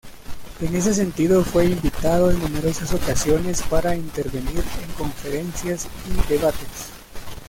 [0.61, 6.89] En ese sentido, fue invitado en numerosas ocasiones para intervenir en conferencias y debates.